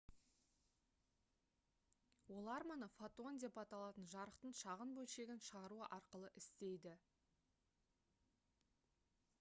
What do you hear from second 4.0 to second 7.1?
жарықтың шағын бөлшегін шығару арқылы істейді